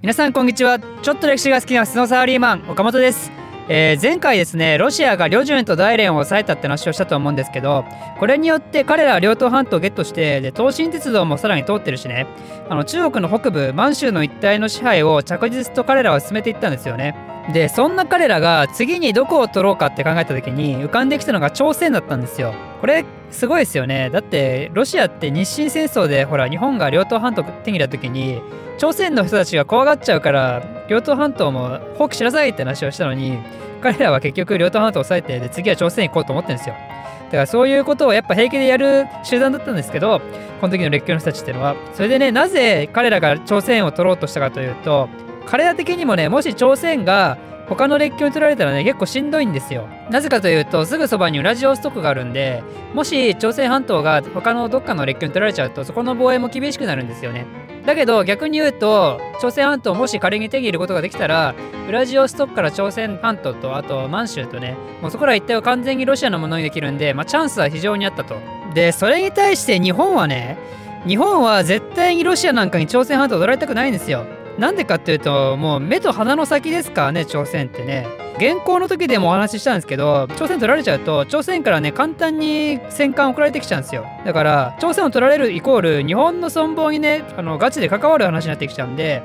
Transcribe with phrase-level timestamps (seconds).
[0.00, 0.78] 皆さんこんにちは。
[0.78, 3.32] ちょっと歴史が好きなスノーサーリーマン岡本です。
[3.68, 7.84] えー、前回ですねロシアが旅順と大連を抑えたって話をしたと思うんですけど
[8.18, 12.28] これによって彼らは両党半島をゲットしてで東進鉄道もさらに通ってるしね。
[12.68, 17.16] あの中国の北部満州の一帯の支配を着実と彼らは進めていったんですよね。
[17.52, 22.52] でそんな彼らが次にどこを取ろうかって考えた時に浮かんできたのが朝鮮だったんですよ。
[22.80, 24.10] これすごいですよね。
[24.10, 28.40] だってロシアって日清戦争でほら日本が両党半島手に入れた時に
[28.76, 33.38] 朝鮮の人たちが怖がっちゃうから両党半島も放棄しなさいって話をしたのに
[33.80, 36.74] 彼らは結局両党半島を抑えてで次は朝鮮行こうと思ってるんですよ。
[36.74, 40.20] だからそういうことをやっぱ平気でやる集団だったんですけど
[40.60, 41.76] この時の列強の人たちっていうのは。
[41.94, 45.08] それでねなぜ彼らが朝鮮を取ろうとしたかというと
[45.48, 47.38] 彼ら的にもねもし朝鮮が
[47.68, 49.88] 他の列強に取られたらね結構しんどいんですよ。
[50.10, 52.62] なぜかというとすぐそばにウラジオストクがあるんで
[52.94, 57.46] もし朝鮮半島が他のどっかの列強に取られちゃうとそこの防衛も厳しくなるんですよね。
[57.84, 61.54] だけど逆に言うと朝鮮半島もし仮に手に入れることができたら
[61.88, 68.36] ウラジオストクから朝鮮半島とあと満州とねもうそこら一帯を完全にロシアのものにできるんで、まあ、チャンスは非常にあったと。
[68.74, 70.58] でそれに対して日本はね
[71.06, 74.26] 日本は絶対にロシアなんかに朝鮮半島を取られたくないんですよ。
[74.58, 78.06] なんでかっていうともう目と鼻の先ですからね朝鮮ってね。
[78.38, 84.06] 現行の時でもお話ししたんですけど朝鮮取られちゃうと朝鮮からね簡単に戦艦送られてきちゃうんですよ。
[84.24, 89.22] だから朝鮮を取られるイコール日本の存亡にねあのガチで関わる話になってきちゃうんで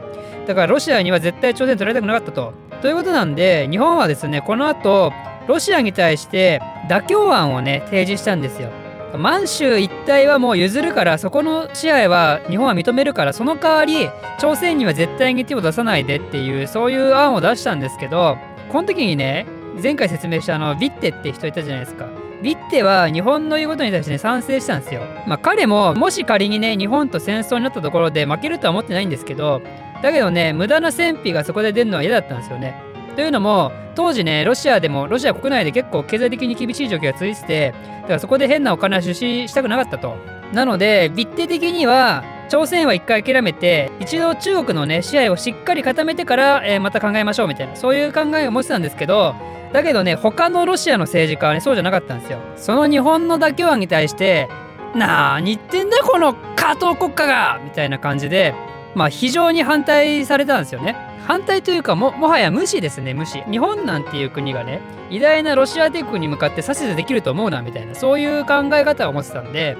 [0.47, 2.53] だからロシアには絶対朝鮮取られたくなかったと。
[2.81, 5.13] ということなんで日本はですねこの後
[5.47, 8.69] ロシアに対して妥協案をね提示したんですよ。
[9.17, 18.37] 満州一帯はもう譲るからそこの支配は日本は認めるからその代わり朝鮮には絶対に手を出さないでっていうそういう案を出したんですけど
[18.69, 19.45] この時にね
[19.81, 22.07] 前回説明したあのビッテって人いたじゃないですか？
[22.41, 25.01] ビッテは日本の言うことに対して、ね、賛成したんですよ。
[25.27, 29.61] まあ彼ももし仮にね日本と戦争になったところで負けるとは思ってないんですけど
[30.01, 32.81] だけどね無駄な戦費がそこで出るのは嫌だったんですよね。
[33.15, 40.15] というのも当時ねロシアでもロシア国内で結構経済的に厳しい状況が続いててだからそこで変なお金は出資したくなかったと。
[40.53, 49.33] なのでビッテ的には朝鮮は一回諦めて一度中国のね支配をしっかり固めてから、えー、また考えましょうみたいなそういう考えを持ってたんですけど
[49.71, 54.47] だけどね他のロシアの政治家はねそうじゃなかったんですよその日本の妥協案に対して
[54.95, 58.53] なあ言ってんだこの加藤国家がみたいな感じで
[58.93, 63.43] まあ非常に反対されたんですよね反対というかももはや無視ですね無視。
[63.43, 69.77] 日本なんていう国がね偉大なロシア帝国に向かって指図できると思うなみたいなそういう考え方を持ってたんで。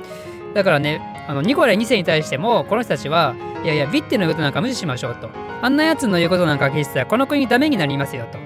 [0.54, 5.30] だからねあのニコライ2世に対してもこの人たちはいやいやビッテの言うことなんか無視しましょうと。
[5.62, 8.38] あんなやつの言うことなんか聞いてたらこの国ダメになりますよと。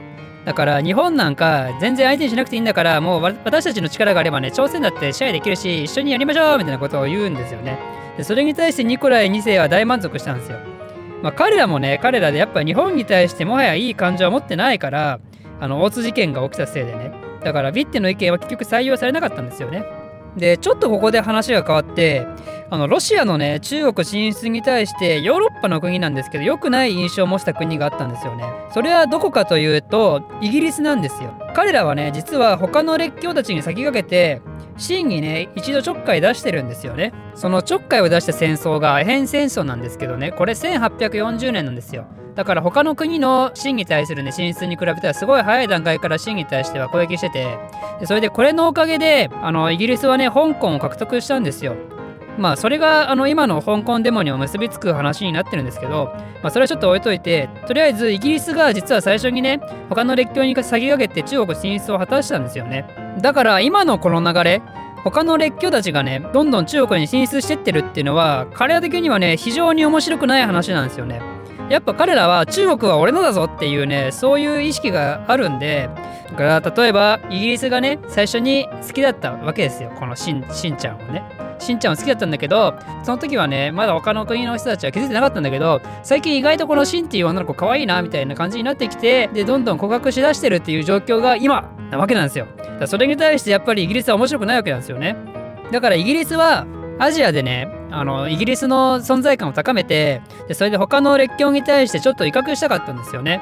[0.45, 7.77] だから日本なんか全然相手にしなくていいんだからもう私たちの力があればね朝鮮だって支配できるし一緒にやりましょうみたいなことを言うんですよね。
[8.15, 10.76] でそれに対してニコライ2世は大満足したんですよ。
[11.21, 15.19] まあ彼らもね彼らでやっぱ日本に対してもはやいい感情は持ってないから
[15.59, 17.11] あの大津事件が起きたせいでね。
[17.43, 19.85] だからビッテの意見は結局採用されなかったんですよね。
[20.35, 22.27] でちょっとここで話が変わって
[22.69, 28.45] あのロシアのね中国進出に対してヨーロッパの国なんですけど良くない印象を持った国があったんですよね。
[28.71, 31.33] それはどこかというとイギリスなんですよ。
[31.55, 34.41] 彼らはね実は他の列強たちに先駆けて
[34.77, 37.13] 真にね一度ちょっかい出してるんですよね。
[37.35, 40.31] そのちょっかいを出した戦争がアヘン戦争なんですけどね。
[40.31, 42.05] これ1840年なんですよ。
[42.35, 47.57] だから他の国の真に対するね進出に比べたらすごい早い段階から真に対しては攻撃してて。
[48.05, 51.75] それでこれのおかげであのイギリスはね香港を獲得したんですよ。
[52.37, 59.59] まあそれがあの今の香港デモにも結びつく話になってるんですけど、まあ、それはちょっと置いといてとりあえずイギリスが実は最初にね
[59.89, 62.85] 他の列強に先駆けて中国進出を果たしたんですよね。
[63.21, 64.61] だから今のこの流れ
[65.03, 71.36] 他の列強たちがねどんどん中国に進出してってるっていうのは彼ら的にはね非常に面白くない話なんですよね。
[71.69, 75.89] やっぱ彼らは中国は俺のだぞっていうねそういう意識があるんで
[76.29, 79.91] だから例えばイギリスがね最初に好きだったわけですよ。
[79.97, 81.23] このしんしんちゃんをね。
[81.59, 92.47] しんちゃんを好きだったんだけどその時はねまだ他の国の人たちは気づいてなかったんだけど最近意外とこのしんっていう女の子可愛いなみたいな感じになってきてでどんどん告白しだしてるっていう状況が今なわけなんですよ。
[92.79, 95.15] だそれに対してやっぱりイギリスは面白くないわけなんですよね。
[95.71, 96.67] だからイギリスは
[96.99, 103.41] アジアでねあのイギリスの存在感を高めてでそれで他の列強に対してちょっと威嚇したかったんですよね。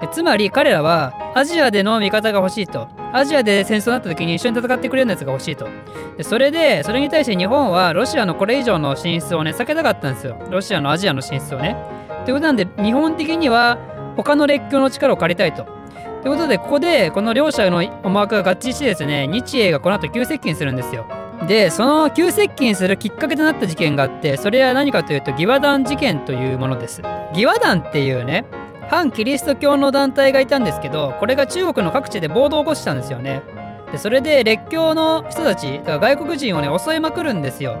[0.00, 2.88] でつまり彼らはアジアでの味方が欲しいと。
[3.12, 5.68] アジアで戦争になった時に一緒に戦ってくれるやつが欲しいと。
[6.16, 10.36] でそれでそれに対して日本はロシアのこれ以上の進出をね避けたかったんですよ。
[10.50, 11.76] ロシアのアジアの進出をね。
[12.24, 13.78] ということなんで日本的には
[14.16, 15.66] 他の列強の力を借りたいと。
[16.22, 21.06] ということでここでこの両者の思惑が合致してですね日英がこの後急接近するんですよ。
[21.46, 27.02] でその急接近するきっかけとなった事件があってそれは何かというと義和団事件というものです。
[27.32, 28.44] 義和団っていうね
[28.88, 33.42] 反キリスト教の団体がいたんですけどこれが中国の各地で暴動を起こしたんですよね。
[33.90, 37.76] でそれで列強の人たちだから外国人をね襲いまくるんですよ。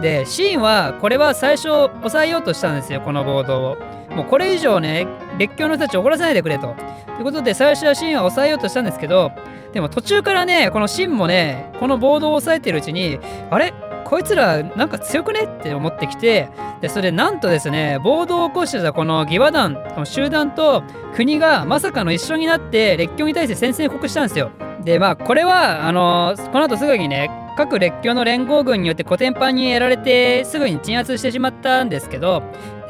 [0.00, 3.76] でシーンはこれは最初抑えようとしたんですよこの暴動を。
[4.14, 5.06] もうこれ以上ね
[5.38, 6.74] 列強の人たちを怒らせないでくれと。
[7.06, 9.32] ということで最初はシーンは抑えようとしたんですけど
[9.72, 13.18] でも途中からねこのシンもねこの暴動を抑えてるうちに
[13.50, 13.72] あれ？
[14.04, 15.44] こいつらなんか強くね？
[15.44, 16.50] って思ってきて
[16.80, 20.82] でそれでなんとですね暴動を起こしてたこの義和団の集団と
[21.14, 24.50] 国がまさかの一緒になって列強に対して宣戦布告したんですよ。
[24.84, 32.42] でまあこれはあのこの後すぐにね各列強の連合軍によってコテンパンにやられてすぐに鎮圧してしまったんですけど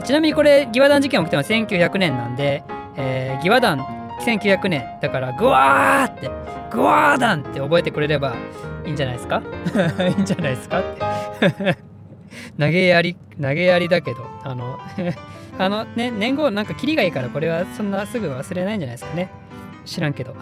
[0.04, 2.62] ちなみにこれ義和団事件起きたのは1900年なんで、
[2.96, 3.78] えー、義和団
[4.24, 6.30] 1900年だからグワーって
[6.70, 8.34] グワーダンって覚えてくれれば
[8.84, 9.42] いいんじゃないですか？
[10.08, 10.80] いいんじゃないですか？
[10.80, 10.82] っ
[11.52, 11.76] て
[12.58, 14.78] 投げやり投げやりだけどあの
[15.58, 19.28] あのね年号なんかキリがいいからこれはそんなすぐ忘れないんじゃないですかね。
[19.84, 20.34] 知らんけど。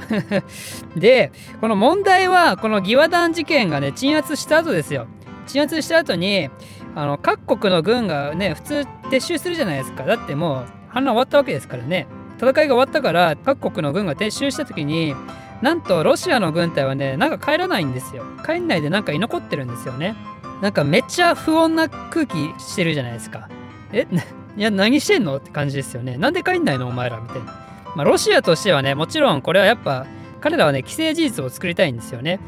[0.96, 5.06] でこの問題はこの義和団事件がね鎮圧した後ですよ。
[5.46, 6.50] 鎮圧した後に
[6.94, 10.04] あの各国の軍がね普通撤収するじゃないですか。
[10.04, 12.06] だってもう反乱終わったわけですからね。
[12.38, 15.14] 戦いが終わったから各国の軍が撤収した時に
[15.60, 18.24] なんとロシアの軍隊はねなんか帰らないんですよ。
[18.44, 20.16] 帰んないでなんか居残ってるんですよね。
[20.60, 23.48] なんかめっちゃ不穏な空気してるじゃないですか。
[23.92, 24.06] え
[24.56, 25.36] いや何してんの？
[25.36, 26.16] って感じですよね。
[26.16, 26.88] なんで帰んないの？
[26.88, 27.71] お前らみたいな。
[27.94, 30.06] まあロシアとしてはねもちろんこれはやっぱ
[30.40, 32.40] 彼らはね既成事実を作りたいんですよね。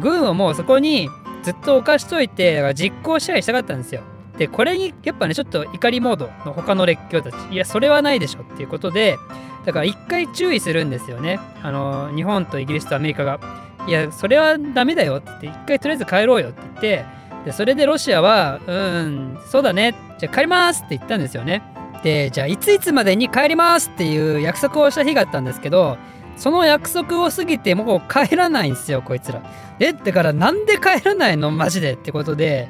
[0.00, 1.10] 軍をもうそこに
[1.42, 4.02] ずっと置かしといて実行支配したかったんですよ。
[4.38, 9.16] でこれにやっぱねちょっと怒りモードの他の列強たちいやそれはないでしょっていうことで
[9.64, 11.38] だから一回注意するんですよね。
[11.62, 13.40] あの日本とイギリスとアメリカが。
[13.86, 17.04] いやそれはダメだよって言って一回とりあえず帰ろうよって言って
[17.44, 21.62] でそれでロシアはうんそうだねじゃあ帰りますって言ったんですよね。
[22.04, 25.96] でじゃあいついつまでに帰りますっていう約束をした日があったんですけど
[26.36, 29.42] その約束を過ぎてもう帰らないんですよこいつら。
[29.80, 31.50] えだからなんで帰らないの？
[31.50, 31.94] マジで？
[31.94, 32.68] ってことで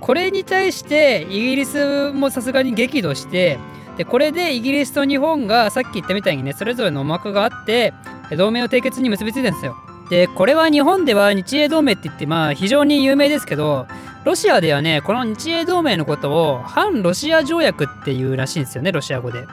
[0.00, 3.58] これに対してイギリスもさすがに激怒して
[3.98, 7.92] でこれでイギリスと日本がさっき言ったみたいにねそれぞれの思惑があって
[8.38, 9.76] 同盟の締結に結びついてるんですよ。
[10.08, 13.86] でこれは日本では日英同盟って言ってまあ非常に有名ですけど
[14.24, 19.46] ロシアではねこの日英同盟のことを反ロシア条約っていうらしいんですよねロシア語で。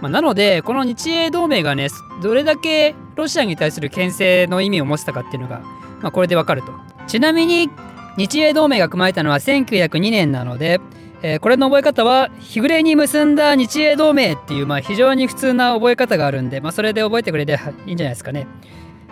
[0.00, 1.88] まあ、なのでこの日英同盟がね
[2.22, 5.60] どれだけロシアに対する牽制の意味を持ってたかっていうのが、
[6.00, 6.72] まあ、これでわかると。
[7.06, 7.70] ちなみに
[8.16, 10.80] 日英同盟が組まれたのは1902年なので、
[11.22, 18.46] えー、これの覚え方は日暮れに結んだ日英同盟っていう、まあ、非常に普通な覚え方があるんで、まあ、それで覚えてくれていいんじゃないですかね。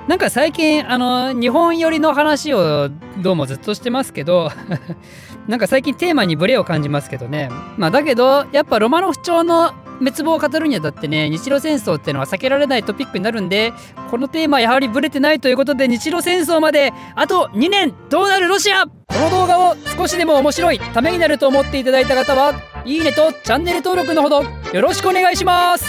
[0.08, 2.90] なんか最近あの日本寄りの話を
[3.22, 4.50] どうもずっとしてますけど
[5.46, 7.50] なんか最近テーマにブレを感じますけどね。
[7.76, 13.72] まあだけどやっぱロマノフ朝の滅亡を語るにあたってね日露戦争っていうのは避けられないトピックになるんで
[14.10, 18.86] このテーマやはりブレてないということで日露戦争まであと2年どうなるロシア。
[18.86, 22.54] この動画を少しでも面白いためになると思っていただいた方は
[22.86, 25.84] いいねとチャンネル登録のほどよろしくお願いします。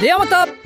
[0.00, 0.65] ではまた。